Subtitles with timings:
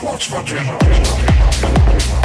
[0.00, 2.21] What's for dinner.